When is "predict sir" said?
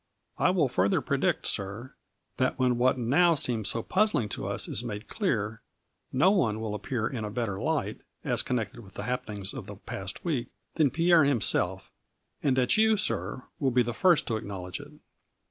0.99-1.93